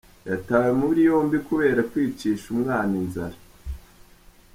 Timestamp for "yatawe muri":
0.29-0.99